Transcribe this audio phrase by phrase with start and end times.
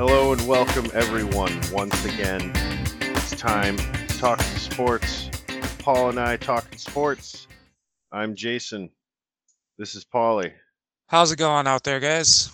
[0.00, 2.52] Hello and welcome everyone once again.
[3.02, 5.28] It's time to talk sports.
[5.78, 7.46] Paul and I talking sports.
[8.10, 8.88] I'm Jason.
[9.76, 10.54] This is Paulie.
[11.08, 12.50] How's it going out there, guys?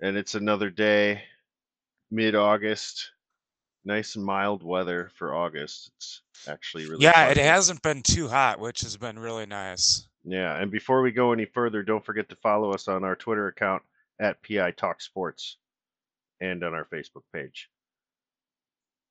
[0.00, 1.20] And it's another day,
[2.10, 3.10] mid August.
[3.84, 5.90] Nice and mild weather for August.
[5.98, 10.08] It's actually really Yeah, it hasn't been too hot, which has been really nice.
[10.24, 13.48] Yeah, and before we go any further, don't forget to follow us on our Twitter
[13.48, 13.82] account
[14.18, 15.58] at PI Talk Sports
[16.40, 17.68] and on our Facebook page.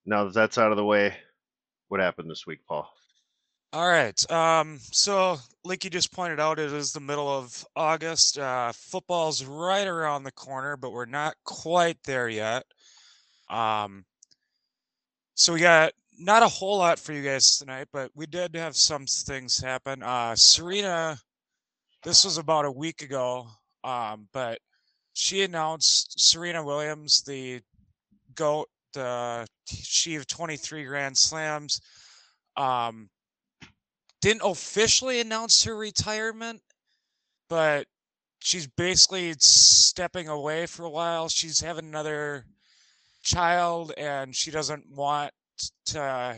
[0.06, 1.16] Now that that's out of the way,
[1.88, 2.90] what happened this week, Paul?
[3.74, 4.32] All right.
[4.32, 8.38] Um, so like you just pointed out, it is the middle of August.
[8.38, 12.64] Uh, football's right around the corner, but we're not quite there yet.
[13.50, 14.06] Um,
[15.34, 18.76] so we got not a whole lot for you guys tonight, but we did have
[18.78, 20.02] some things happen.
[20.02, 21.18] Uh, Serena,
[22.04, 23.48] this was about a week ago,
[23.84, 24.60] um, but
[25.16, 27.62] she announced Serena Williams, the
[28.36, 31.80] GOAT, the she of 23 Grand Slams,
[32.58, 33.10] um,
[34.22, 36.62] didn't officially announce her retirement,
[37.50, 37.88] but
[38.40, 41.30] she's basically stepping away for a while.
[41.30, 42.46] She's having another
[43.24, 45.32] child and she doesn't want
[45.86, 46.36] to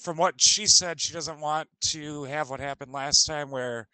[0.00, 3.86] from what she said she doesn't want to have what happened last time where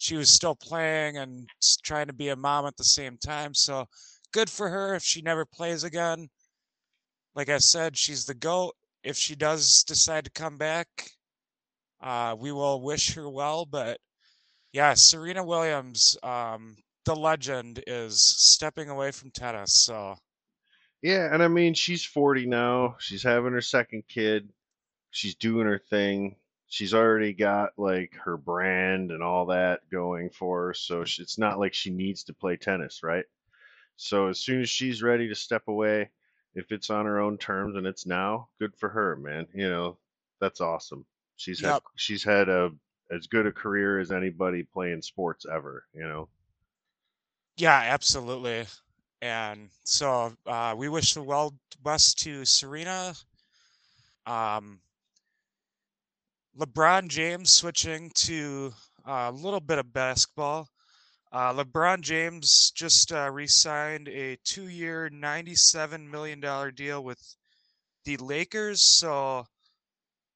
[0.00, 1.46] she was still playing and
[1.84, 3.86] trying to be a mom at the same time so
[4.32, 6.26] good for her if she never plays again
[7.34, 10.88] like i said she's the goat if she does decide to come back
[12.02, 13.98] uh, we will wish her well but
[14.72, 20.16] yeah serena williams um, the legend is stepping away from tennis so
[21.02, 22.96] Yeah, and I mean, she's 40 now.
[22.98, 24.50] She's having her second kid.
[25.10, 26.36] She's doing her thing.
[26.70, 30.74] She's already got like her brand and all that going for her.
[30.74, 33.26] So sh- it's not like she needs to play tennis, right?
[33.96, 36.10] So as soon as she's ready to step away,
[36.54, 39.48] if it's on her own terms and it's now, good for her, man.
[39.54, 39.98] You know,
[40.40, 41.06] that's awesome.
[41.36, 42.72] She's had she's had a
[43.10, 46.28] as good a career as anybody playing sports ever, you know.
[47.56, 48.66] Yeah, absolutely.
[49.22, 53.14] And so uh, we wish the well best to Serena.
[54.26, 54.80] Um,
[56.58, 58.72] LeBron James switching to
[59.06, 60.68] uh, a little bit of basketball.
[61.32, 67.18] Uh, LeBron James just uh, re-signed a two-year, ninety-seven million dollar deal with
[68.04, 68.82] the Lakers.
[68.82, 69.46] So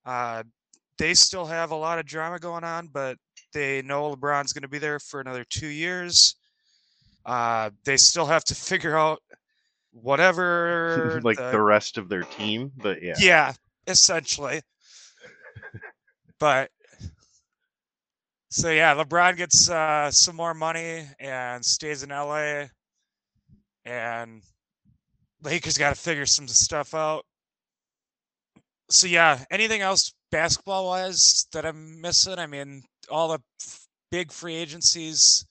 [0.07, 0.45] uh,
[0.99, 3.17] they still have a lot of drama going on, but
[3.53, 6.37] they know LeBron's going to be there for another two years.
[7.27, 9.21] Uh, they still have to figure out
[9.93, 13.15] whatever like the, the rest of their team, but yeah.
[13.19, 13.53] yeah,
[13.87, 14.61] essentially.
[16.39, 16.71] But
[18.51, 22.67] so yeah, LeBron gets uh, some more money and stays in LA,
[23.85, 24.43] and
[25.43, 27.25] Lakers got to figure some stuff out.
[28.91, 32.39] So yeah, anything else basketball wise that I'm missing?
[32.39, 35.45] I mean, all the f- big free agencies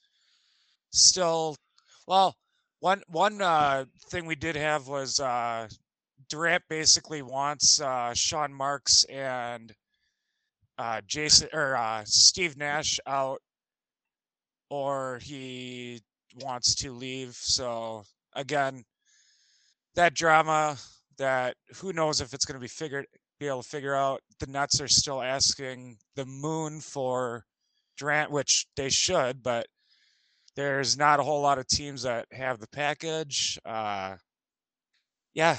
[0.92, 1.58] still.
[2.08, 2.36] Well,
[2.80, 5.68] one one uh, thing we did have was uh,
[6.30, 9.74] Durant basically wants uh, Sean Marks and
[10.78, 13.42] uh, Jason or uh, Steve Nash out,
[14.70, 16.02] or he
[16.42, 17.36] wants to leave.
[17.36, 18.04] So
[18.34, 18.84] again,
[19.96, 20.78] that drama
[21.18, 23.06] that who knows if it's going to be figured
[23.40, 24.22] be able to figure out.
[24.40, 27.46] The Nets are still asking the moon for
[27.98, 29.68] Durant, which they should, but
[30.56, 33.60] there's not a whole lot of teams that have the package.
[33.66, 34.16] Uh,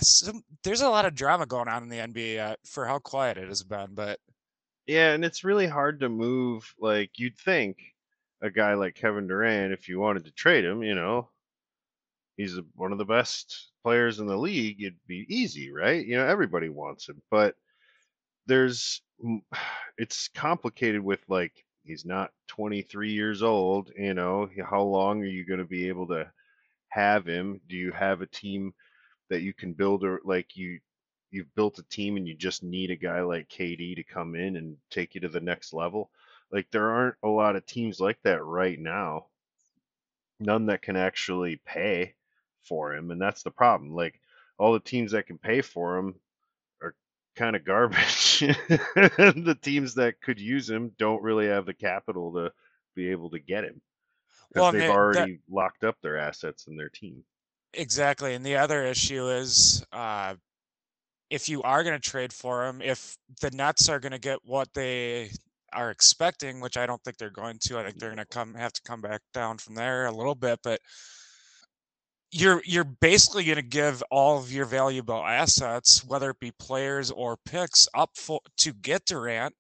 [0.01, 3.37] some, there's a lot of drama going on in the NBA uh, for how quiet
[3.37, 4.19] it has been, but
[4.87, 6.75] Yeah, and it's really hard to move.
[6.79, 7.79] Like you'd think
[8.43, 11.31] a guy like Kevin Durant, if you wanted to trade him, you know,
[12.37, 14.83] he's one of the best players in the league.
[14.83, 16.05] It'd be easy, right?
[16.05, 17.55] You know, everybody wants him, but
[18.47, 19.03] there's
[19.99, 21.53] it's complicated with like
[21.85, 23.91] he's not 23 years old.
[23.97, 26.31] You know, how long are you going to be able to
[26.91, 27.61] have him?
[27.69, 28.75] Do you have a team
[29.31, 30.81] that you can build or like you
[31.35, 34.57] you've built a team and you just need a guy like KD to come in
[34.57, 36.11] and take you to the next level?
[36.51, 39.27] Like there aren't a lot of teams like that right now.
[40.41, 42.15] None that can actually pay
[42.63, 43.95] for him, and that's the problem.
[43.95, 44.21] Like
[44.59, 46.15] all the teams that can pay for him
[46.83, 46.95] are
[47.37, 48.41] kind of garbage.
[48.41, 52.53] the teams that could use him don't really have the capital to
[52.95, 53.81] be able to get him
[54.49, 57.25] because Well, they've they- that- already locked up their assets in their team.
[57.77, 58.35] Exactly.
[58.35, 60.35] And the other issue is uh,
[61.31, 64.39] if you are going to trade for him, if the Nets are going to get
[64.45, 65.31] what they
[65.73, 68.55] are expecting, which I don't think they're going to, I think they're going to come
[68.55, 70.61] have to come back down from there a little bit.
[70.63, 70.81] But
[72.31, 77.11] you're you're basically going to give all of your valuable assets, whether it be players
[77.11, 79.55] or picks, up for to get Durant,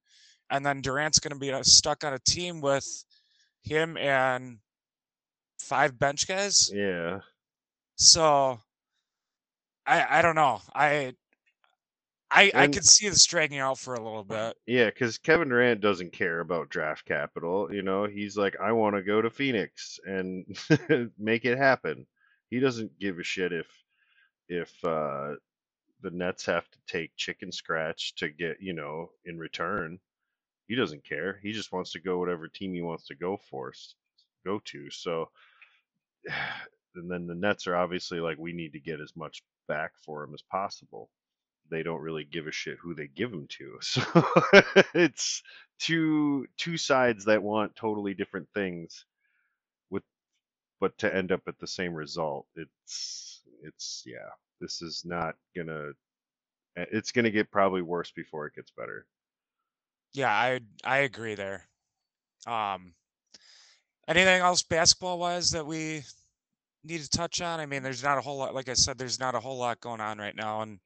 [0.50, 2.86] and then Durant's going to be uh, stuck on a team with
[3.62, 4.58] him and
[5.58, 6.70] five bench guys.
[6.72, 7.20] Yeah.
[7.96, 8.58] So
[9.86, 10.60] I I don't know.
[10.74, 11.14] I
[12.34, 14.56] I I could see this dragging out for a little bit.
[14.66, 17.72] Yeah, because Kevin Durant doesn't care about draft capital.
[17.72, 20.44] You know, he's like, I want to go to Phoenix and
[21.18, 22.06] make it happen.
[22.50, 23.68] He doesn't give a shit if
[24.48, 25.34] if uh,
[26.00, 30.00] the Nets have to take chicken scratch to get, you know, in return.
[30.66, 31.38] He doesn't care.
[31.40, 33.72] He just wants to go whatever team he wants to go for,
[34.44, 34.90] go to.
[34.90, 35.30] So,
[36.96, 40.24] and then the Nets are obviously like, we need to get as much back for
[40.24, 41.10] him as possible
[41.70, 43.78] they don't really give a shit who they give them to.
[43.82, 44.02] So
[44.94, 45.42] it's
[45.78, 49.06] two two sides that want totally different things
[49.90, 50.02] with
[50.80, 52.46] but to end up at the same result.
[52.56, 54.30] It's it's yeah.
[54.60, 55.92] This is not gonna
[56.76, 59.06] it's gonna get probably worse before it gets better.
[60.12, 61.66] Yeah, I I agree there.
[62.46, 62.94] Um
[64.06, 66.02] anything else basketball wise that we
[66.84, 67.58] need to touch on?
[67.58, 69.80] I mean, there's not a whole lot like I said there's not a whole lot
[69.80, 70.78] going on right now and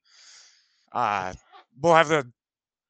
[0.93, 1.33] uh
[1.81, 2.25] we'll have the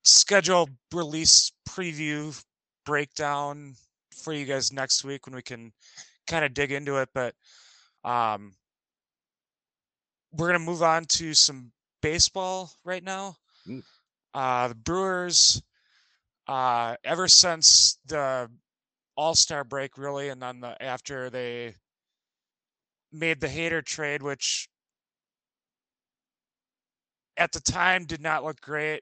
[0.03, 2.39] schedule release preview
[2.85, 3.73] breakdown
[4.23, 5.71] for you guys next week when we can
[6.27, 7.33] kind of dig into it but
[8.03, 8.53] um
[10.33, 13.35] we're going to move on to some baseball right now
[13.67, 13.83] Mm.
[14.33, 15.61] uh the brewers
[16.47, 18.49] uh ever since the
[19.17, 21.75] all-star break really and then the after they
[23.11, 24.69] made the Hader trade which
[27.39, 29.01] at the time did not look great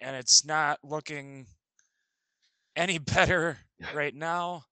[0.00, 1.46] and it's not looking
[2.76, 3.58] any better
[3.92, 4.64] right now.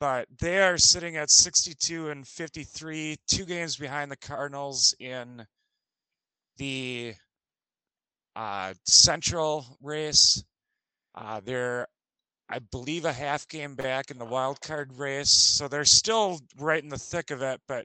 [0.00, 5.46] But they are sitting at 62 and 53, two games behind the Cardinals in
[6.56, 7.14] the
[8.34, 10.42] uh, Central race.
[11.14, 11.86] Uh, they're,
[12.48, 16.82] I believe, a half game back in the wild card race, so they're still right
[16.82, 17.60] in the thick of it.
[17.68, 17.84] But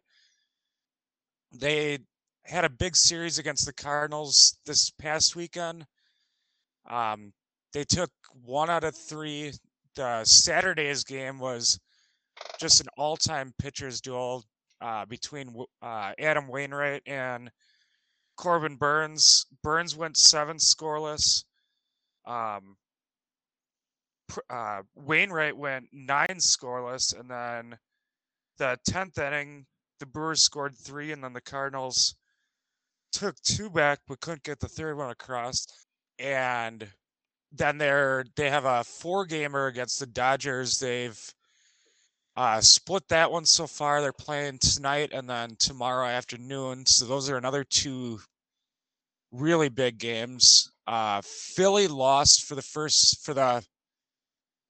[1.52, 2.00] they
[2.46, 5.86] had a big series against the Cardinals this past weekend.
[6.90, 7.34] Um,
[7.74, 8.12] they took
[8.44, 9.52] one out of three.
[9.96, 11.80] The Saturday's game was
[12.60, 14.44] just an all-time pitchers duel
[14.82, 17.50] uh, between uh, Adam Wainwright and
[18.38, 19.46] Corbin Burnes.
[19.64, 21.44] Burnes went seven scoreless.
[22.26, 22.76] Um,
[24.50, 27.78] uh, Wainwright went nine scoreless, and then
[28.58, 29.66] the tenth inning,
[30.00, 32.16] the Brewers scored three, and then the Cardinals
[33.16, 35.66] took two back but couldn't get the third one across.
[36.20, 36.88] And
[37.52, 40.80] then they're they have a four gamer against the Dodgers.
[40.80, 41.34] They've
[42.36, 44.02] uh, split that one so far.
[44.02, 46.86] They're playing tonight and then tomorrow afternoon.
[46.86, 48.20] So those are another two
[49.32, 50.72] really big games.
[50.86, 53.64] Uh, Philly lost for the first for the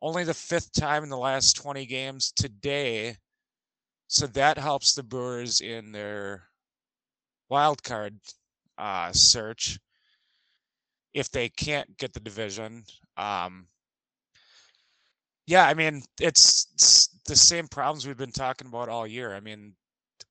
[0.01, 3.17] only the fifth time in the last 20 games today.
[4.07, 6.43] So that helps the Brewers in their
[7.49, 8.19] wild card
[8.77, 9.79] uh, search
[11.13, 12.83] if they can't get the division.
[13.17, 13.67] Um,
[15.47, 19.33] yeah, I mean, it's, it's the same problems we've been talking about all year.
[19.35, 19.73] I mean,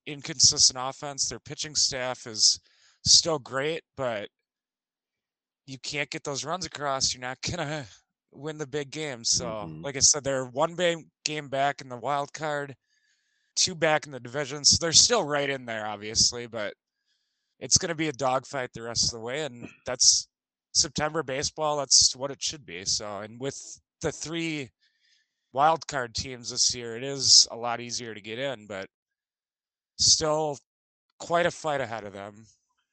[0.05, 1.29] inconsistent offense.
[1.29, 2.59] Their pitching staff is
[3.05, 4.29] still great, but
[5.65, 7.13] you can't get those runs across.
[7.13, 7.85] You're not gonna
[8.31, 9.29] win the big games.
[9.29, 9.83] So, Mhm.
[9.83, 12.75] like I said, they're one big game back in the wild card,
[13.55, 14.63] two back in the division.
[14.65, 16.73] So they're still right in there, obviously, but
[17.59, 19.43] it's going to be a dogfight the rest of the way.
[19.43, 20.27] And that's
[20.73, 21.77] September baseball.
[21.77, 22.85] That's what it should be.
[22.85, 23.57] So, and with
[24.01, 24.69] the three
[25.53, 28.87] wild card teams this year, it is a lot easier to get in, but
[29.97, 30.57] still
[31.19, 32.45] quite a fight ahead of them.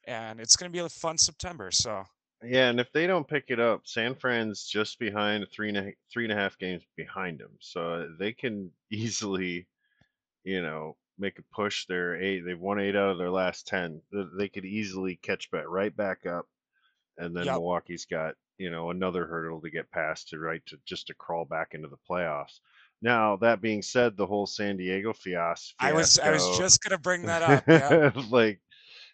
[0.06, 1.70] And it's going to be a fun September.
[1.70, 2.04] So,
[2.44, 5.92] Yeah, and if they don't pick it up, San Fran's just behind three and a
[6.12, 9.66] three and a half games behind them, so they can easily,
[10.44, 11.86] you know, make a push.
[11.86, 12.40] They're eight.
[12.44, 14.02] They've won eight out of their last ten.
[14.38, 16.46] They could easily catch back right back up,
[17.16, 17.54] and then Yep.
[17.54, 21.44] Milwaukee's got you know another hurdle to get past to right to just to crawl
[21.46, 22.60] back into the playoffs.
[23.00, 25.74] Now that being said, the whole San Diego fiasco.
[25.80, 27.64] I was I was just going to bring that up.
[27.68, 28.10] Yeah.
[28.30, 28.60] like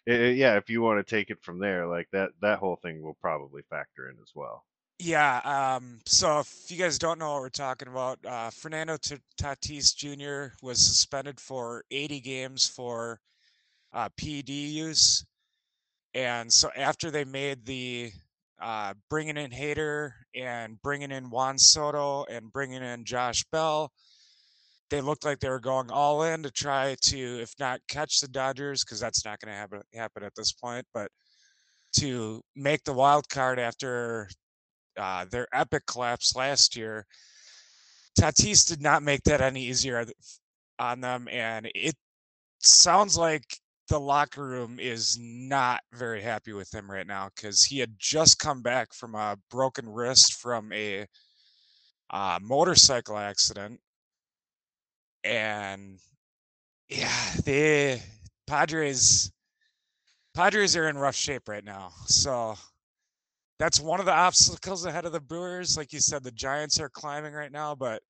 [0.07, 2.75] i- i- yeah if you want to take it from there like that that whole
[2.77, 4.63] thing will probably factor in as well
[4.99, 5.39] Yeah.
[5.45, 10.53] Um, so if you guys don't know what we're talking about, uh, Fernando Tatis Jr.
[10.61, 13.21] was suspended for 80 games for
[13.93, 15.25] uh, PED use,
[16.13, 18.11] and so after they made the
[18.61, 23.91] uh, bringing in Hader and bringing in Juan Soto and bringing in Josh Bell,
[24.89, 28.27] they looked like they were going all in to try to, if not catch the
[28.27, 31.09] Dodgers, because that's not going to happen happen at this point, but
[31.93, 34.29] to make the wild card after
[34.99, 37.05] uh, their epic collapse last year.
[38.19, 40.05] Tatis did not make that any easier
[40.77, 41.95] on them, and it
[42.59, 43.43] sounds like
[43.87, 48.37] the locker room is not very happy with him right now because he had just
[48.37, 51.05] come back from a broken wrist from a
[52.11, 53.79] uh, motorcycle accident,
[55.23, 55.99] and
[56.89, 57.99] yeah, the
[58.47, 59.31] Padres
[60.33, 61.91] Padres are in rough shape right now.
[62.05, 62.55] So
[63.59, 65.77] that's one of the obstacles ahead of the Brewers.
[65.77, 68.01] Like you said, the Giants are climbing right now, but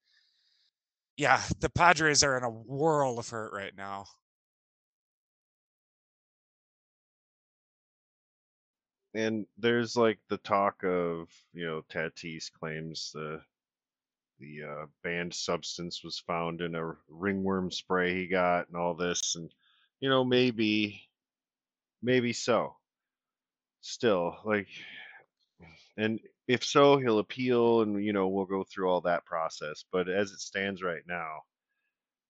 [1.18, 4.06] yeah, the Padres are in a whirl of hurt right now.
[9.16, 13.42] And there's like the talk of, you know, Tatis claims the
[14.40, 19.36] the uh, banned substance was found in a ringworm spray he got and all this
[19.36, 19.54] and
[20.00, 21.02] you know maybe
[22.02, 22.74] maybe so
[23.82, 24.68] still like
[25.98, 30.10] and if so he'll appeal and you know we'll go through all that process but
[30.10, 31.40] as it stands right now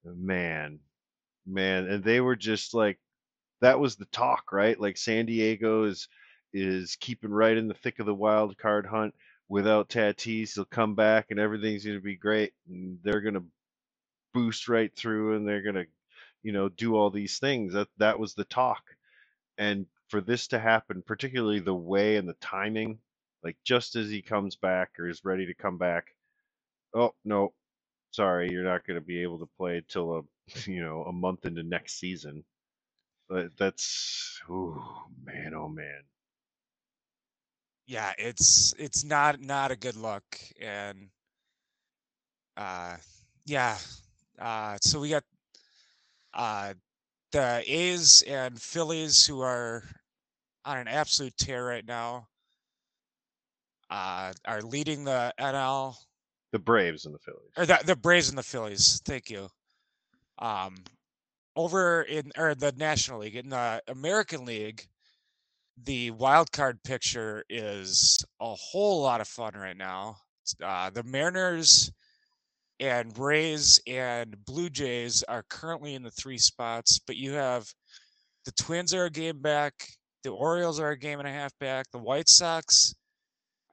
[0.06, 0.80] man
[1.46, 3.00] man and they were just like
[3.62, 4.80] that was the talk right?
[4.80, 6.08] Like san diego is
[6.54, 9.14] is keeping right in the thick of the wild card hunt.
[9.50, 13.46] Without tatis he'll come back and everything's going to be great and they're going to
[14.34, 15.86] boost right through and they're going to
[16.44, 17.74] you know do all these things.
[17.74, 18.84] That that was the talk.
[19.58, 23.00] And for this to happen particularly the way and the timing
[23.44, 26.06] like just as he comes back or is ready to come back
[26.96, 27.54] oh no
[28.12, 30.22] sorry you're not going to be able to play till a
[30.66, 32.44] you know a month into next season.
[33.28, 36.02] But that's oh man oh man.
[37.88, 40.24] Yeah it's it's not not a good look
[40.60, 41.10] and
[42.58, 42.98] uh
[43.46, 43.78] yeah
[44.40, 45.24] uh so we got
[46.34, 46.74] uh
[47.32, 49.84] the A's and Phillies who are
[50.66, 52.29] on an absolute tear right now
[53.90, 55.96] uh, are leading the NL.
[56.52, 57.52] The Braves and the Phillies.
[57.58, 59.02] Or the, the Braves and the Phillies.
[59.06, 59.48] Thank you.
[60.40, 60.76] Um,
[61.56, 64.88] over in or the National League in the American League,
[65.84, 70.18] the wild card picture is a whole lot of fun right now.
[70.64, 71.92] Uh, the Mariners
[72.80, 77.68] and Rays and Blue Jays are currently in the three spots, but you have
[78.46, 79.74] the Twins are a game back,
[80.24, 82.96] the Orioles are a game and a half back, the White Sox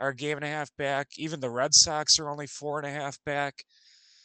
[0.00, 2.86] are a game and a half back, even the Red Sox are only four and
[2.86, 3.64] a half back.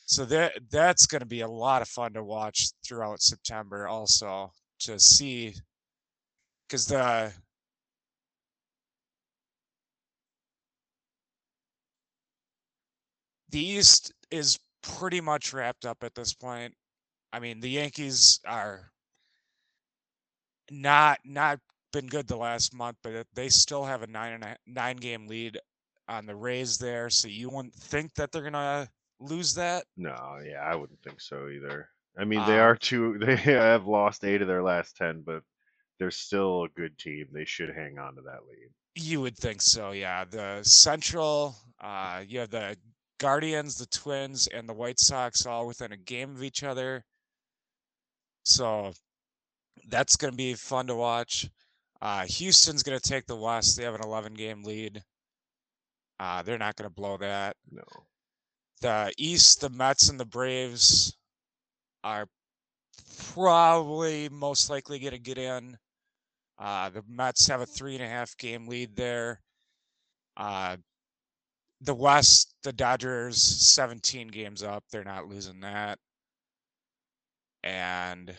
[0.05, 4.51] So that that's going to be a lot of fun to watch throughout September also
[4.81, 5.55] to see
[6.69, 7.33] cuz the
[13.49, 16.73] the East is pretty much wrapped up at this point.
[17.33, 18.91] I mean, the Yankees are
[20.69, 21.59] not not
[21.91, 25.27] been good the last month, but they still have a nine and a nine game
[25.27, 25.59] lead
[26.07, 27.09] on the Rays there.
[27.09, 28.87] So you wouldn't think that they're gonna
[29.19, 29.85] lose that.
[29.97, 31.89] No, yeah, I wouldn't think so either.
[32.17, 33.17] I mean, they um, are two.
[33.25, 35.43] They have lost eight of their last ten, but
[35.99, 37.27] they're still a good team.
[37.31, 38.69] They should hang on to that lead.
[38.95, 40.25] You would think so, yeah.
[40.25, 42.75] The Central, uh, you have the
[43.19, 47.05] Guardians, the Twins, and the White Sox all within a game of each other.
[48.43, 48.93] So
[49.87, 51.47] that's going to be fun to watch.
[52.01, 53.77] Uh, Houston's going to take the West.
[53.77, 55.03] They have an 11 game lead.
[56.19, 57.55] Uh, they're not going to blow that.
[57.71, 57.83] No.
[58.81, 61.15] The East, the Mets and the Braves
[62.03, 62.25] are
[63.33, 65.77] probably most likely going to get in.
[66.57, 69.41] Uh, the Mets have a three and a half game lead there.
[70.37, 70.77] Uh,
[71.81, 74.83] the West, the Dodgers, 17 games up.
[74.91, 75.99] They're not losing that.
[77.63, 78.35] And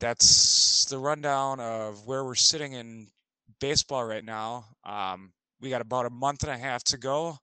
[0.00, 3.08] that's the rundown of where we're sitting in
[3.60, 4.64] baseball right now.
[4.84, 7.38] Um, we got about a month and a half to go.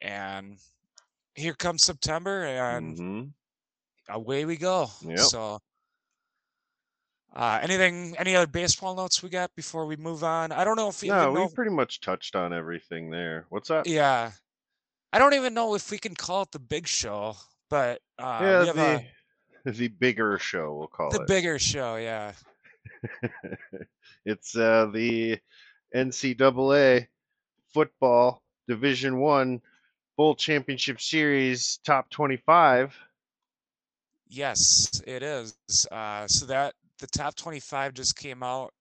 [0.00, 0.58] And
[1.34, 4.12] here comes September, and mm-hmm.
[4.12, 4.90] away we go.
[5.02, 5.18] Yep.
[5.18, 5.58] So
[7.34, 10.52] uh, anything, any other baseball notes we got before we move on?
[10.52, 13.46] I don't know if no, we pretty much touched on everything there.
[13.48, 13.86] What's up?
[13.86, 14.30] Yeah,
[15.12, 17.36] I don't even know if we can call it the big show,
[17.70, 19.08] but uh, yeah, the a,
[19.64, 21.96] the bigger show we'll call the it the bigger show.
[21.96, 22.32] Yeah,
[24.24, 25.38] it's uh, the
[25.94, 27.06] NCAA
[27.72, 29.60] football Division One
[30.16, 32.94] Bowl Championship Series top twenty-five.
[34.28, 35.54] Yes, it is.
[35.92, 38.72] Uh, so that the top 25 just came out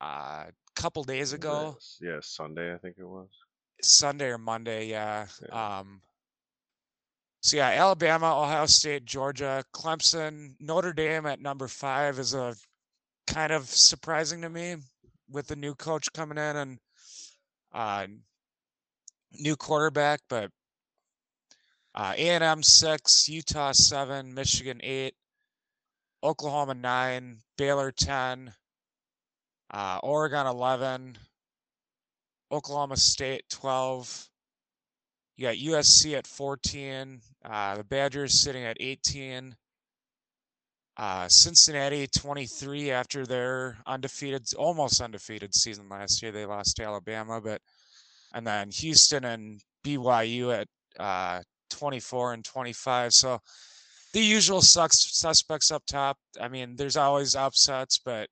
[0.00, 1.76] uh, a couple days ago.
[2.00, 3.28] Yeah, Sunday I think it was.
[3.82, 5.26] Sunday or Monday, yeah.
[5.46, 5.78] yeah.
[5.78, 6.00] Um,
[7.42, 12.54] So yeah, Alabama, Ohio State, Georgia, Clemson, Notre Dame at number five is a
[13.26, 14.76] kind of surprising to me
[15.30, 16.78] with the new coach coming in and
[17.72, 18.06] uh,
[19.32, 20.50] new quarterback, but
[21.94, 25.14] uh, A&M six, Utah seven, Michigan eight,
[26.22, 28.52] Oklahoma nine, Baylor ten,
[29.72, 31.16] uh, Oregon eleven,
[32.52, 34.29] Oklahoma State twelve.
[35.40, 39.56] You got USC at fourteen, uh, the Badgers sitting at eighteen.
[40.98, 46.30] Uh, Cincinnati 23 after their undefeated, almost undefeated season last year.
[46.30, 47.62] They lost to Alabama, but
[48.34, 50.68] and then Houston and BYU at
[51.02, 53.14] uh, 24 and 25.
[53.14, 53.40] So
[54.12, 56.18] the usual sucks, suspects up top.
[56.38, 58.28] I mean, there's always upsets, but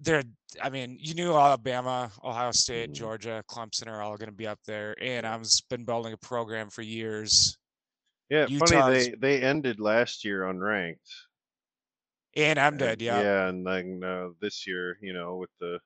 [0.00, 0.24] they're.
[0.60, 2.94] I mean, you knew Alabama, Ohio State, Mhm.
[2.94, 4.94] Georgia, Clemson are all going to be up there.
[5.00, 7.56] And I've been building a program for years.
[8.28, 11.08] Yeah, Utah's- funny they they ended last year unranked.
[12.34, 13.02] And I'm dead.
[13.02, 13.20] Yeah.
[13.20, 15.80] Yeah, and then uh, this year, you know, with the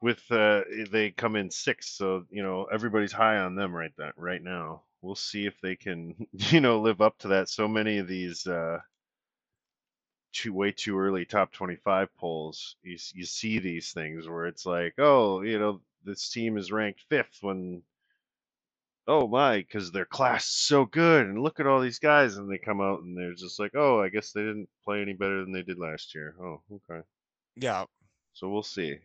[0.00, 4.14] with uh they come in sixth, so you know everybody's high on them right that
[4.16, 4.84] right now.
[5.02, 7.48] We'll see if they can, you know, live up to that.
[7.48, 8.78] So many of these uh
[10.38, 14.94] too way too early top 25 polls you, you see these things where it's like
[14.98, 17.82] oh you know this team is ranked fifth when
[19.08, 22.50] oh my because their class is so good and look at all these guys and
[22.50, 25.42] they come out and they're just like oh i guess they didn't play any better
[25.42, 26.34] than they did last year.
[26.40, 27.04] Oh okay.
[27.56, 27.84] Yeah.
[28.32, 28.96] so we'll see.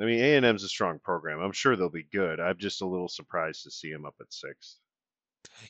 [0.00, 1.40] I mean a&m's a strong program.
[1.40, 2.38] I'm sure they'll be good.
[2.38, 4.76] I'm just a little surprised to see them up at sixth.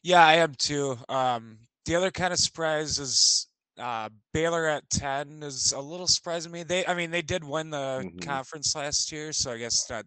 [0.02, 0.98] Yeah, I am too.
[1.08, 3.46] Um, the other kind of surprise is
[3.80, 6.62] uh, Baylor at ten is a little surprising to me.
[6.62, 8.20] They, I mean, they did win the Mhm.
[8.24, 10.04] conference last year, so I guess not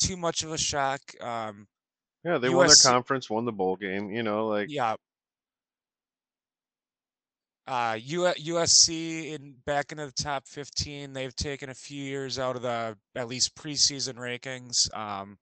[0.00, 1.00] too much of a shock.
[1.20, 1.68] Um,
[2.24, 4.96] yeah they won their conference won the bowl game you know like yeah.
[7.66, 11.12] Uh, U- USC in back into the top fifteen.
[11.14, 14.94] They've taken a few years out of the at least preseason rankings.
[14.94, 15.38] Um,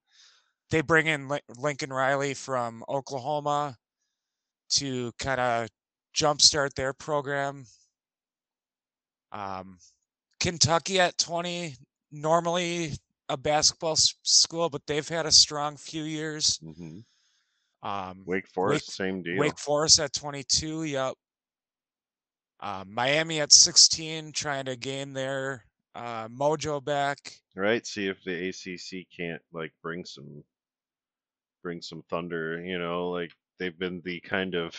[0.70, 3.76] they bring in Lin- Lincoln Riley from Oklahoma
[4.70, 5.68] to kind of
[6.14, 7.64] jumpstart their program.
[9.30, 9.78] Um,
[10.40, 11.76] Kentucky at 20,
[12.10, 12.92] normally
[13.28, 16.58] a basketball s- school, but they've had a strong few years.
[16.58, 17.04] mhm.
[17.84, 21.14] Um, wake forest same deal Wake Forest at 22, yep.
[22.60, 25.64] Um, Miami at 16, trying to gain their
[25.96, 27.18] uh, mojo back.
[27.56, 30.42] right see if the acc can't like bring some
[31.62, 34.74] bring some thunder you know like they've been the kind of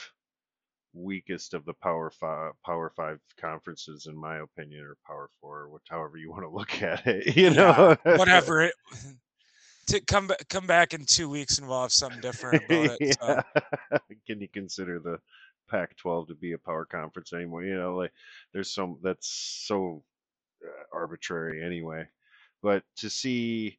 [0.94, 5.82] weakest of the power five power five conferences in my opinion or power four what
[5.90, 8.64] however you want to look at it you know Yeah, whatever.
[8.64, 8.74] It,
[9.88, 13.18] to come come back in two weeks and we'll have something different about it.
[13.20, 13.42] So.
[13.92, 13.98] yeah.
[14.28, 15.20] can you consider the
[15.70, 18.12] pac 12 to be a power conference anymore you know like
[18.54, 20.04] there's some that's so
[20.64, 22.08] uh, arbitrary anyway
[22.62, 23.78] but to see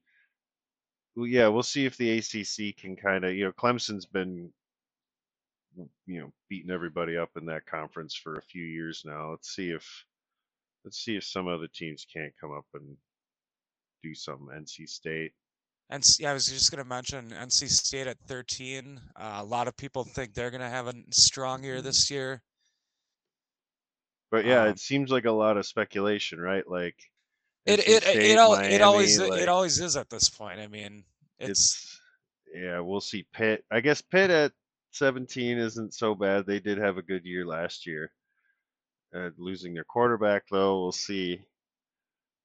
[1.17, 4.53] well, yeah, we'll see if the ACC can kind of, you know, Clemson's been,
[6.07, 9.31] you know, beating everybody up in that conference for a few years now.
[9.31, 9.87] Let's see if,
[10.85, 12.97] let's see if some other teams can't come up and
[14.03, 14.49] do something.
[14.49, 15.33] NC State,
[15.91, 19.01] And yeah, I was just going to mention NC State at 13.
[19.17, 21.85] Uh, a lot of people think they're going to have a strong year Mhm.
[21.85, 22.43] this year.
[24.31, 26.67] but yeah, Um, it seems like a lot of speculation, right?
[26.69, 26.97] Like
[27.67, 30.29] It NC it State, it, al- Miami, it always like, it always is at this
[30.29, 30.59] point.
[30.59, 31.05] I mean,
[31.39, 32.01] it's, it's
[32.55, 33.65] yeah, we'll see Pitt.
[33.71, 34.53] I guess Pitt at
[34.95, 36.47] 17 isn't so bad.
[36.47, 38.13] They did have a good year last year.
[39.15, 41.45] Uh, losing their quarterback though, we'll see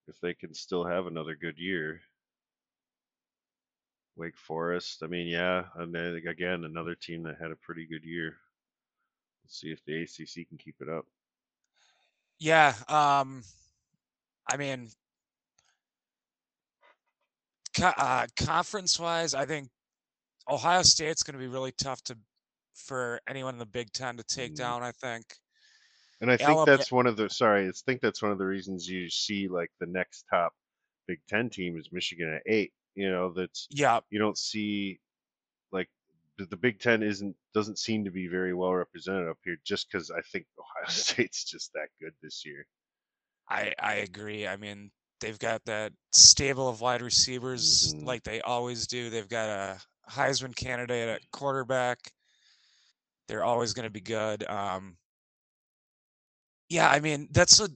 [0.07, 2.01] if they can still have another good year.
[4.15, 8.03] Wake Forest, I mean, yeah, and then again another team that had a pretty good
[8.03, 8.35] year.
[9.43, 11.05] Let's see if the ACC can keep it up.
[12.39, 12.73] yeah.
[12.87, 13.43] Um,
[14.51, 14.89] I mean,
[17.81, 19.69] uh, conference wise, I think
[20.49, 22.17] Ohio State's going to be really tough to
[22.79, 24.57] for anyone in the Big Ten to take Mm.
[24.57, 24.83] down.
[24.83, 25.25] I think.
[26.21, 28.45] And I think Alaba- that's one of the sorry, I think that's one of the
[28.45, 30.53] reasons you see like the next top
[31.07, 32.73] Big Ten team is Michigan at eight.
[32.95, 34.99] You know, that's Yeah, you don't see
[35.71, 35.89] like
[36.37, 40.11] the, Big Ten isn't doesn't seem to be very well represented up here just because
[40.11, 42.65] I think Ohio State's just that good this year.
[43.47, 44.45] I I agree.
[44.45, 48.05] I mean, they've got that stable of wide receivers Mhm.
[48.05, 49.09] like they always do.
[49.09, 52.11] They've got a Heisman candidate at quarterback.
[53.29, 54.43] They're always going to be good.
[54.49, 54.97] Um,
[56.67, 57.69] yeah, I mean that's what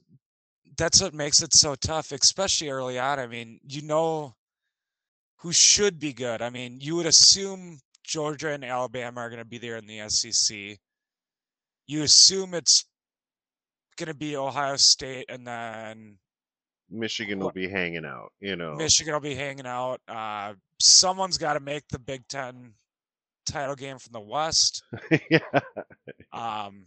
[0.77, 3.19] that's what makes it so tough, especially early on.
[3.19, 4.35] I mean, you know
[5.37, 6.41] who should be good.
[6.41, 10.09] I mean, you would assume Georgia and Alabama are going to be there in the
[10.09, 10.79] SEC.
[11.85, 12.85] You assume it's
[13.97, 16.17] going to be Ohio State and then
[16.89, 18.75] Michigan will be hanging out, you know.
[18.75, 19.99] Michigan will be hanging out.
[20.07, 22.73] Uh, someone's got to make the Big Ten
[23.45, 24.83] title game from the West.
[25.29, 25.39] yeah.
[26.31, 26.85] Um,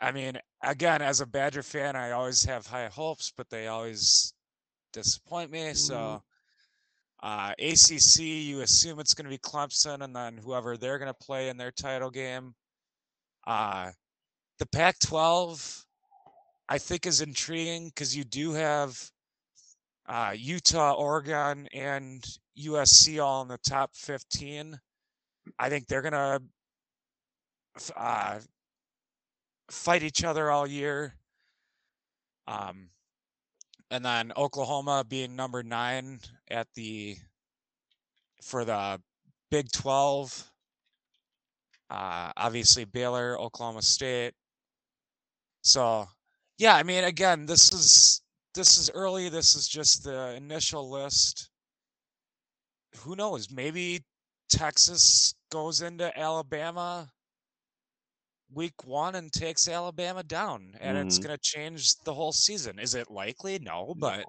[0.00, 4.32] I mean, again, as a Badger fan, I always have high hopes, but they always
[4.92, 5.74] disappoint me.
[5.74, 6.22] So,
[7.22, 11.26] uh, ACC, you assume it's going to be Clemson, and then whoever they're going to
[11.26, 12.54] play in their title game.
[13.46, 13.90] Uh,
[14.58, 15.84] the Pac-12,
[16.68, 19.10] I think, is intriguing because you do have
[20.08, 22.24] uh, Utah, Oregon, and
[22.58, 24.78] USC all in the top 15.
[25.58, 26.42] I think they're to
[27.96, 28.38] uh,
[29.70, 31.14] fight each other all year.
[32.46, 32.88] Um,
[33.90, 37.16] and then Oklahoma being number nine at the
[38.42, 39.00] for the
[39.50, 40.50] Big Twelve.
[41.90, 44.34] Uh, obviously Baylor, Oklahoma State.
[45.62, 46.06] So,
[46.58, 48.22] yeah, I mean, again, this is
[48.54, 49.28] this is early.
[49.28, 51.50] This is just the initial list.
[52.98, 53.50] Who knows?
[53.50, 54.02] Maybe
[54.48, 57.10] Texas goes into Alabama
[58.52, 61.06] week one and takes Alabama down, and mm-hmm.
[61.06, 62.78] it's going to change the whole season.
[62.78, 63.58] Is it likely?
[63.58, 64.24] No, but.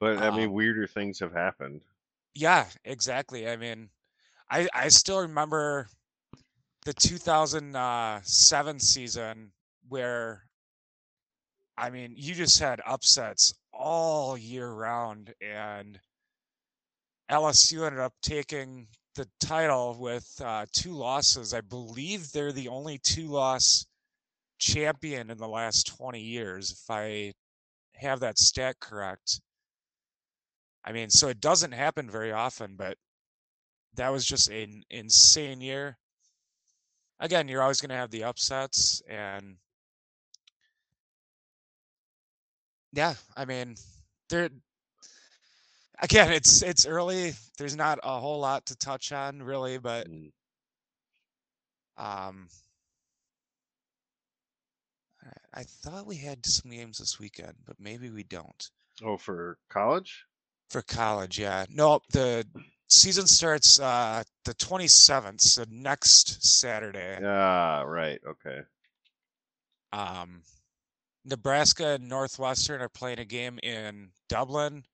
[0.00, 1.80] But I mean, um, weirder things have happened.
[2.34, 3.48] Yeah, exactly.
[3.48, 3.88] I mean,
[4.50, 5.86] I I still remember
[6.84, 9.52] the 2007 season
[9.88, 10.42] where,
[11.78, 15.98] I mean, you just had upsets all year round, and
[17.30, 21.54] LSU ended up taking the title with uh, two losses.
[21.54, 23.86] I believe they're the only two loss
[24.58, 27.32] champion in the last 20 years, if I
[27.94, 29.40] have that stat correct.
[30.84, 32.98] I mean, so it doesn't happen very often, but
[33.94, 35.96] that was just an insane year.
[37.20, 39.56] Again, you're always going to have the upsets, and
[42.92, 43.76] yeah, I mean,
[44.28, 44.50] there
[46.04, 47.34] again, it's it's early.
[47.58, 50.30] There's not a whole lot to touch on really, but mm.
[51.96, 52.48] um,
[55.54, 58.70] I thought we had some games this weekend, but maybe we don't.
[59.02, 60.24] Oh, for college?
[60.70, 61.64] For college, yeah.
[61.70, 62.46] No, the
[62.88, 67.18] season starts uh the 27th, so next Saturday.
[67.24, 68.20] Ah, right.
[68.26, 68.60] Okay.
[69.92, 70.42] Um
[71.24, 74.84] Nebraska and Northwestern are playing a game in Dublin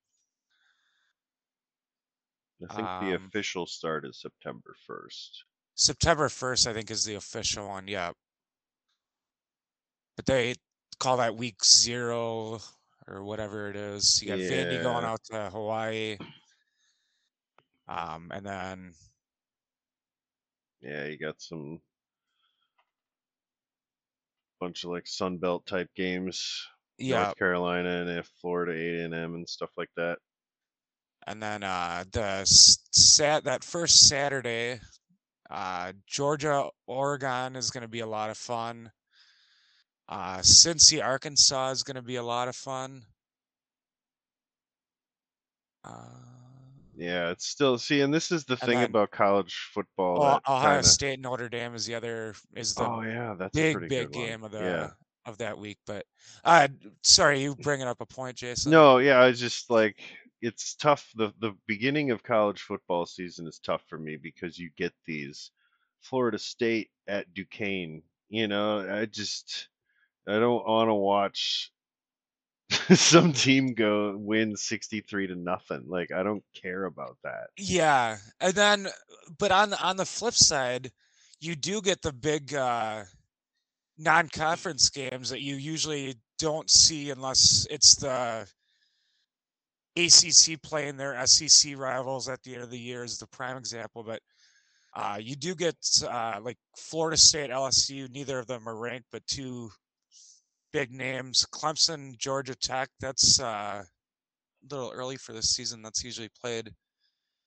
[2.69, 5.31] I think the um official start is September 1st.
[5.75, 7.89] September 1st, I think, is the official one.
[7.89, 8.13] Yeah.
[10.17, 10.55] But they
[10.99, 12.61] call that week zero
[13.09, 14.21] or whatever it is.
[14.21, 16.19] You got Vandy going out to Hawaii.
[17.89, 18.93] Um, and then
[20.83, 21.81] Yeah, you got some
[24.61, 26.67] bunch of like Sun Belt type games.
[26.99, 30.19] yeah, North Carolina and if Florida A and M and stuff like that.
[31.27, 34.81] And then uh, the sat that first Saturday,
[35.51, 38.91] uh, Georgia Oregon is going to be a lot of fun.
[40.09, 43.03] Uh, Cincy Arkansas is going to be a lot of fun.
[45.85, 46.31] Uh,
[46.97, 50.23] yeah, it's still see, and this is the thing then, about college football.
[50.23, 50.89] Oh, Ohio kinda...
[50.89, 54.51] State Notre Dame is the other is the oh yeah, that's big big game of
[54.51, 54.91] the yeah.
[55.25, 55.79] of that week.
[55.87, 56.05] But
[56.45, 56.69] uh,
[57.03, 58.71] sorry, you bringing up a point, Jason?
[58.71, 60.03] No, yeah, I was just like
[60.43, 61.11] it's tough.
[61.15, 65.51] The the beginning of college football season is tough for me because you get these
[66.01, 68.03] Florida State at Duquesne.
[68.29, 69.69] You know, I just
[70.27, 71.73] I don't want to watch
[72.95, 75.85] some team go win 63 to nothing.
[75.89, 77.49] Like I don't care about that.
[77.57, 78.19] Yeah.
[78.41, 78.89] And then
[79.39, 80.91] but on on the flip side,
[81.41, 83.05] you do get the big uh
[83.99, 88.49] non-conference games that you usually don't see unless it's the
[89.97, 94.03] ACC playing their SEC rivals at the end of the year is the prime example,
[94.03, 94.21] but
[94.95, 95.77] uh, you do get
[96.09, 98.11] uh, like Florida State, LSU.
[98.11, 99.71] Neither of them are ranked, but two
[100.73, 102.89] big names: Clemson, Georgia Tech.
[103.01, 105.83] That's uh, a little early for this season.
[105.83, 106.71] That's usually played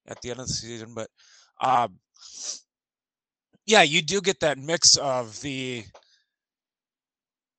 [0.08, 1.10] at the end of the season, but
[1.62, 1.98] um,
[3.66, 5.84] yeah, you do get that mix of the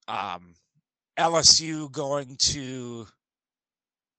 [0.09, 0.55] um,
[1.19, 3.07] LSU going to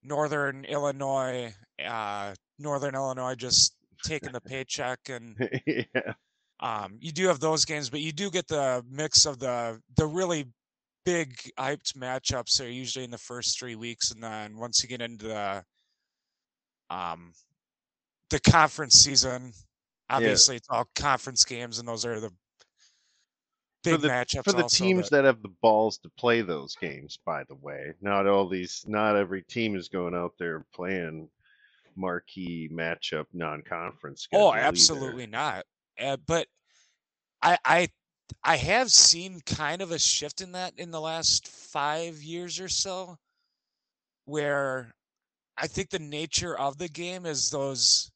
[0.06, 1.54] Northern Illinois,
[1.86, 6.14] uh, Northern Illinois just taking the paycheck and yeah.
[6.60, 10.06] um, you do have those games, but you do get the mix of the the
[10.06, 10.46] really
[11.06, 15.02] big hyped matchups are usually in the first three weeks, and then once you get
[15.02, 15.64] into the
[16.90, 17.32] um,
[18.30, 19.54] the conference season.
[20.10, 20.58] Obviously, yeah.
[20.58, 22.32] it's all conference games, and those are the
[23.86, 25.18] big for the, matchups for the also, teams but...
[25.18, 27.18] that have the balls to play those games.
[27.26, 31.30] By the way, not all these, not every team is going out there playing
[31.96, 34.28] marquee matchup non-conference.
[34.28, 34.44] Games.
[34.44, 35.32] Oh, absolutely either.
[35.32, 35.66] not.
[36.00, 36.48] Uh, but
[37.42, 37.88] I, I,
[38.44, 42.68] I have seen kind of a shift in that in the last five years or
[42.68, 43.18] so,
[44.26, 44.94] where
[45.58, 48.12] I think the nature of the game is those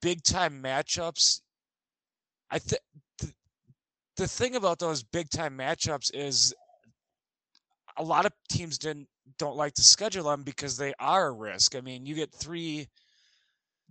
[0.00, 1.40] big time matchups.
[2.50, 2.80] I think
[4.16, 6.54] the, thing about those big time matchups is
[7.96, 11.74] a lot of teams didn't don't like to schedule them because they are a risk.
[11.74, 12.88] I mean, you get three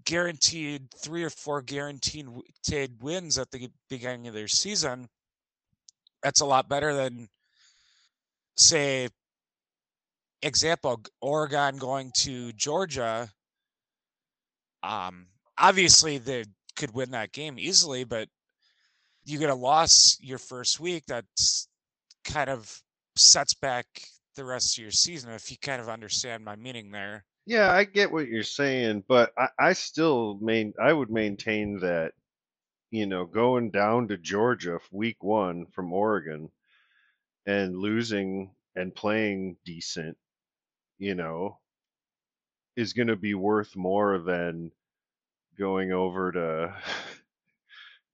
[0.05, 2.27] guaranteed three or four guaranteed
[3.01, 5.09] wins at the beginning of their season.
[6.21, 7.27] That's a lot better than
[8.57, 9.09] say
[10.41, 13.29] example Oregon going to Georgia.
[14.83, 18.27] Um obviously they could win that game easily, but
[19.25, 21.67] you get a loss your first week that's
[22.23, 22.81] kind of
[23.15, 23.85] sets back
[24.35, 27.23] the rest of your season if you kind of understand my meaning there.
[27.45, 32.13] Yeah i get what you're saying but i, I still main i would maintain that
[32.89, 36.49] you know going down to georgia week one from oregon
[37.45, 40.17] and losing and playing decent
[40.97, 41.59] you know
[42.75, 44.71] is going to be worth more than
[45.57, 46.73] going over to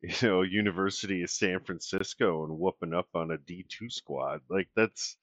[0.21, 4.41] you know University of San Francisco and whooping up on a D two squad.
[4.49, 5.17] Like that's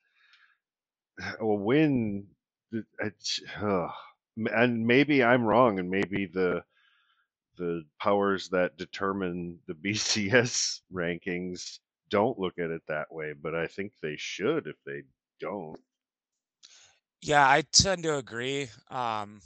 [1.41, 2.27] a win.
[3.61, 3.89] Uh,
[4.37, 6.63] and maybe I'm wrong, and maybe the
[7.57, 13.67] the powers that determine the BCS rankings don't look at it that way, but I
[13.67, 15.03] think they should if they
[15.41, 15.79] don't.
[17.21, 18.69] Yeah, I tend to agree.
[18.91, 19.41] Um,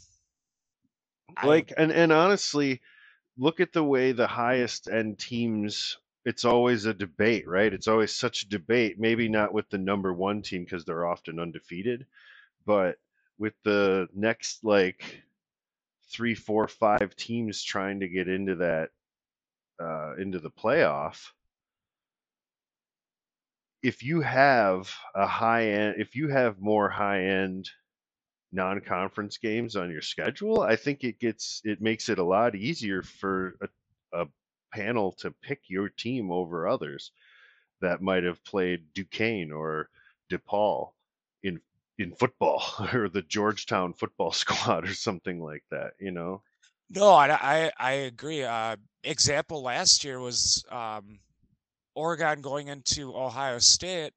[1.43, 2.83] like I, and and honestly
[3.39, 7.73] look at the way the highest end teams it's always a debate right?
[7.73, 11.41] It's always such a debate maybe not with the number one team because they're often
[11.41, 12.07] undefeated
[12.67, 12.97] but
[13.39, 15.23] with the next like
[16.11, 18.91] three four five teams trying to get into that
[19.81, 21.31] uh, into the playoff
[23.83, 27.69] if you have a high end if you have more high end
[28.53, 33.03] non-conference games on your schedule, I think it gets it makes it a lot easier
[33.03, 34.27] for a, a
[34.73, 37.13] panel to pick your team over others
[37.81, 39.89] that might have played Duquesne or
[40.31, 40.93] DePaul
[41.43, 41.61] in
[41.99, 42.63] in football
[42.93, 46.43] or the Georgetown football squad or something like that, you know.
[46.91, 48.43] No, I I, I agree.
[48.43, 51.19] Uh, example last year was um,
[51.95, 54.13] Oregon going into Ohio State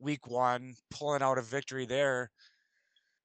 [0.00, 2.30] week one, pulling out a victory there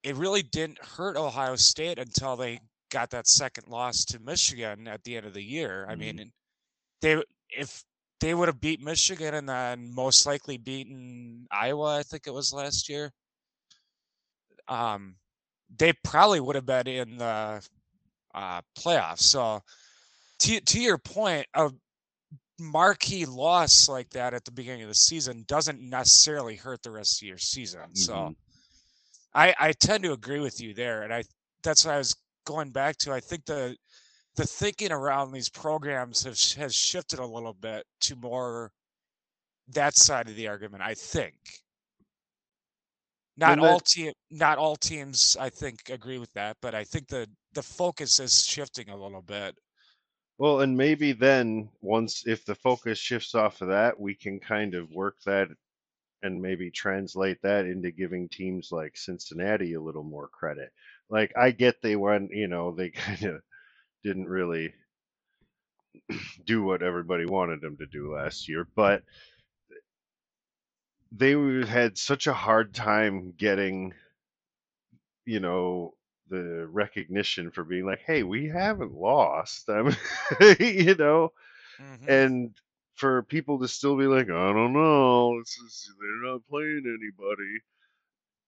[0.04, 2.60] it really didn't hurt Ohio State until they
[2.92, 5.88] got that second loss to Michigan at the end of the year.
[5.89, 6.28] I mean, mm-hmm.
[7.02, 7.84] they if
[8.20, 12.54] they would have beat Michigan and then most likely beaten Iowa, I think it was
[12.54, 13.12] last year.
[14.68, 15.16] Um,
[15.78, 17.62] they probably would have been in the
[18.34, 19.20] uh, playoffs.
[19.20, 19.62] So,
[20.39, 21.72] to to your point, a
[22.60, 27.22] marquee loss like that at the beginning of the season doesn't necessarily hurt the rest
[27.22, 27.82] of your season.
[27.82, 27.96] Mm-hmm.
[27.96, 28.36] So
[29.36, 31.24] I I tend to agree with you there, and I
[31.63, 32.15] that's what I was
[32.46, 33.13] going back to.
[33.13, 33.76] I think the
[34.36, 38.72] the thinking around these programs have has shifted a little bit to more
[39.69, 40.84] that side of the argument.
[40.84, 41.36] I think
[43.38, 47.28] not all team not all teams I think agree with that, but I think the
[47.54, 49.56] the focus is shifting a little bit.
[50.38, 54.76] Well, and maybe then once if the focus shifts off of that, we can kind
[54.76, 55.48] of work that
[56.24, 60.72] and maybe translate that into giving teams like Cincinnati a little more credit.
[61.10, 63.42] Like I get they went, you know, they kind of
[64.04, 64.74] didn't really
[66.46, 69.04] do what everybody wanted them to do last year, but
[71.16, 71.34] they
[71.68, 73.94] had such a hard time getting
[75.26, 75.94] you know
[76.30, 79.96] the recognition for being like hey we haven't lost i mean
[80.60, 81.32] you know
[81.80, 82.10] mm-hmm.
[82.10, 82.52] and
[82.96, 87.60] for people to still be like, I don't know, is, they're not playing anybody.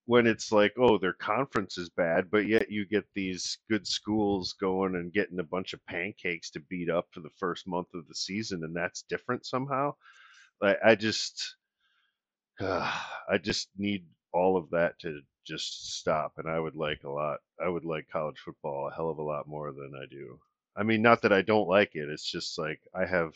[0.08, 4.54] When it's like, oh, their conference is bad, but yet you get these good schools
[4.54, 8.08] going and getting a bunch of pancakes to beat up for the first month of
[8.08, 9.96] the season, and that's different somehow.
[10.62, 11.56] Like, I just,
[12.60, 12.92] uh,
[13.30, 16.34] I just need all of that to just stop.
[16.38, 17.40] And I would like a lot.
[17.64, 20.40] I would like college football a hell of a lot more than I do.
[20.76, 22.10] I mean, not that I don't like it.
[22.10, 23.34] It's just like I have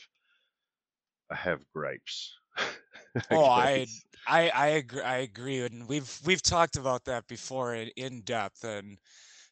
[1.30, 2.38] I have gripes.
[3.32, 3.86] oh, I,
[4.28, 5.02] I, I agree.
[5.02, 8.98] I agree, and we've we've talked about that before in, in depth, and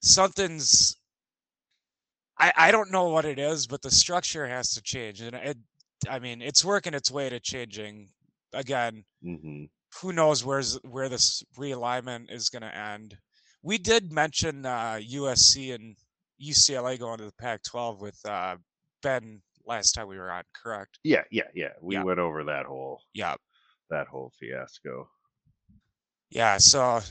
[0.01, 0.95] something's
[2.39, 5.57] I I don't know what it is, but the structure has to change, and it.
[6.09, 8.09] I mean, it's working its way to changing.
[8.53, 9.65] Again, hmm
[10.01, 13.17] who knows where's where this realignment is going to end.
[13.63, 15.95] We did mention uh, USC and
[16.41, 18.57] UCLA going to the Pac-12 with uh,
[19.01, 20.99] Ben last time we were on, correct?
[21.03, 21.73] Yeah, yeah, yeah.
[21.81, 22.03] We Yeah.
[22.03, 23.35] went over that whole Yeah.
[23.89, 25.09] that whole fiasco.
[26.29, 27.01] Yeah, so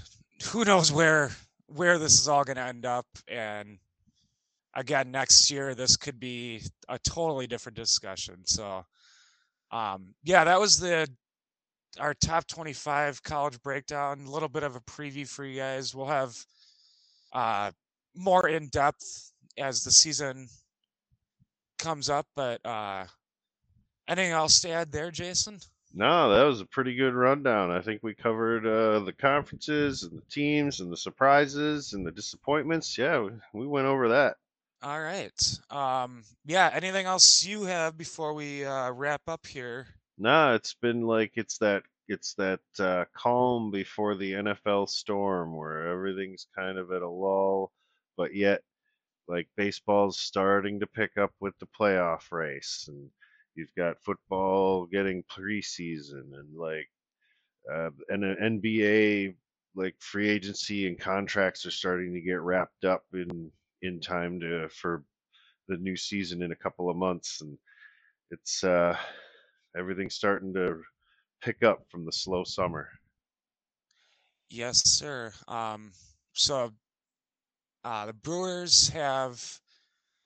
[0.50, 1.30] who knows where
[1.66, 3.78] where this is all going to end up and
[4.74, 8.44] again next year this could be a totally different discussion.
[8.46, 8.84] So
[9.70, 11.08] um yeah, that was the
[11.98, 15.94] our top 25 college breakdown, a little bit of a preview for you guys.
[15.94, 16.36] We'll have
[17.32, 17.72] uh
[18.14, 20.48] more in depth as the season
[21.78, 23.06] comes up, but uh
[24.08, 25.58] anything else to add there, Jason?
[25.94, 27.70] No, that was a pretty good rundown.
[27.70, 32.10] I think we covered uh, the conferences and the teams and the surprises and the
[32.10, 32.98] disappointments.
[32.98, 34.36] Yeah, we, we went over that.
[34.82, 35.58] All right.
[35.70, 36.70] Um, yeah.
[36.72, 39.86] Anything else you have before we uh, wrap up here?
[40.18, 45.88] No, it's been like it's that it's that uh, calm before the NFL storm where
[45.88, 47.72] everything's kind of at a lull,
[48.16, 48.62] but yet
[49.28, 53.10] like baseball's starting to pick up with the playoff race and
[53.54, 56.88] you've got football getting preseason and like
[57.72, 59.34] uh, and an NBA
[59.74, 63.50] like free agency and contracts are starting to get wrapped up in
[63.82, 65.04] in time to for
[65.68, 67.58] the new season in a couple of months and
[68.30, 68.96] it's uh
[69.76, 70.80] everything's starting to
[71.42, 72.88] pick up from the slow summer.
[74.50, 75.32] Yes, sir.
[75.48, 75.92] Um,
[76.32, 76.72] so
[77.86, 79.60] uh, the Brewers have,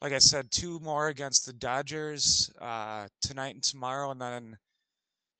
[0.00, 4.56] like I said, two more against the Dodgers uh, tonight and tomorrow, and then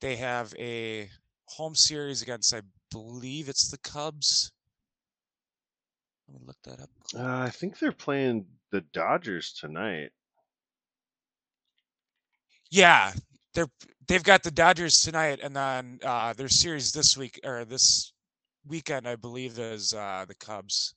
[0.03, 1.09] they have a
[1.47, 4.53] home series against, I believe it's the Cubs.
[6.29, 6.91] Let me look that up.
[7.17, 10.11] Uh, I think they're playing the Dodgers tonight.
[12.71, 13.13] Yeah,
[13.55, 13.71] they're
[14.09, 18.13] they've got the Dodgers tonight, and then uh, their series this week or this
[18.67, 20.95] weekend, I believe, is uh, the Cubs.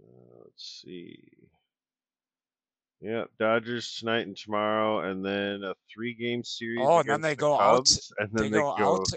[0.00, 1.18] Uh, let's see.
[3.00, 6.80] Yeah, Dodgers tonight and tomorrow, and then a three-game series.
[6.82, 9.08] Oh, and then they the go out- and then They go out,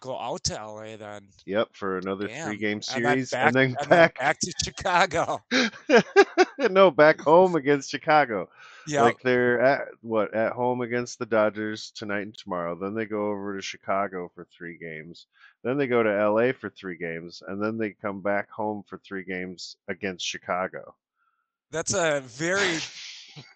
[0.00, 1.28] go out to LA then.
[1.46, 2.46] Yep, for another Damn.
[2.48, 4.18] three-game And then series, back, and then and then back.
[4.18, 5.42] back to Chicago.
[6.70, 8.48] no, back home against Chicago.
[8.86, 12.74] Yeah, Like they're at what at home against the Dodgers tonight and tomorrow.
[12.74, 15.26] Then they go over to Chicago for three games.
[15.62, 18.98] Then they go to LA for three games, and then they come back home for
[18.98, 20.94] three games against Chicago.
[21.70, 22.78] that's a very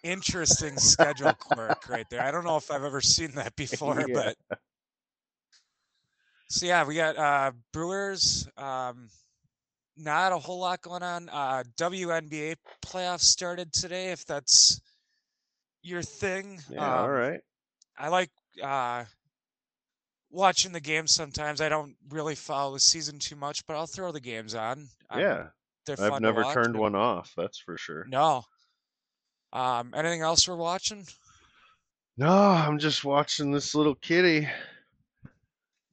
[0.02, 2.22] interesting schedule quirk right there.
[2.22, 4.32] I don't know if I've ever seen that before, Yeah.
[4.48, 4.58] but
[6.48, 8.48] so yeah, we got uh Brewers.
[8.56, 9.08] Um,
[9.96, 11.28] not a whole lot going on.
[11.28, 14.10] Uh, WNBA playoffs started today.
[14.10, 14.80] If that's
[15.82, 17.40] your thing, Yeah, all Um, right.
[17.96, 18.30] I like
[18.62, 19.04] uh,
[20.30, 21.60] watching the games sometimes.
[21.60, 24.88] I don't really follow the season too much, but I'll throw the games on.
[25.10, 25.46] Um, Yeah,
[25.86, 27.32] they're fun I've never turned one off.
[27.36, 28.04] That's for sure.
[28.08, 28.42] No.
[29.52, 31.06] Um, anything else we're watching?
[32.16, 34.48] No, I'm just watching this little kitty,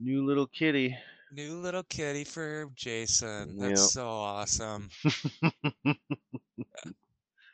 [0.01, 0.97] new little kitty.
[1.31, 3.57] New little kitty for Jason.
[3.57, 3.89] That's Yep.
[3.89, 4.89] so awesome.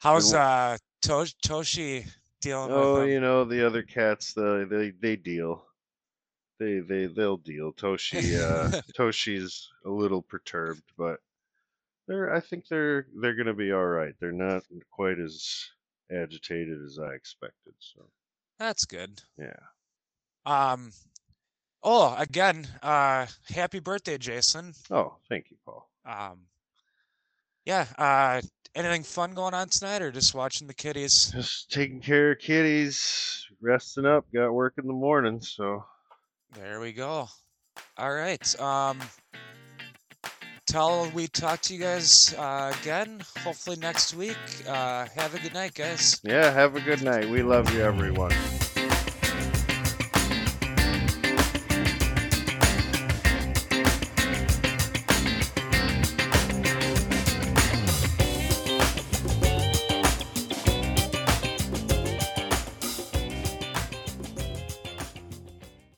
[0.02, 2.10] How's uh to- Toshi
[2.42, 3.10] dealing Oh, with him?
[3.10, 5.66] you know the other cats, the they they deal.
[6.60, 7.74] They they they'll deal.
[7.74, 11.20] Toshi uh Toshi's a little perturbed, but
[12.08, 14.14] they're I think they're they're gonna be all right.
[14.20, 15.70] They're not quite as
[16.12, 17.74] agitated as I expected.
[17.80, 18.10] So
[18.60, 19.22] That's good.
[19.38, 19.60] yeah.
[20.46, 20.92] Um
[21.88, 24.74] oh again, uh happy birthday, Jason.
[24.92, 25.88] Oh, thank you, Paul.
[26.06, 26.42] Um
[27.66, 28.42] yeah, uh
[28.76, 31.32] anything fun going on tonight or just watching the kitties?
[31.34, 34.26] Just taking care of kitties, resting up.
[34.34, 35.84] Got work in the morning, so
[36.54, 37.28] There we go.
[37.98, 38.60] All right.
[38.60, 39.00] Um
[40.66, 44.38] till we talk to you guys uh, again, hopefully next week.
[44.68, 46.20] Uh have a good night, guys.
[46.24, 46.52] yeah.
[46.52, 47.30] Have a good night.
[47.30, 48.34] We love you, everyone.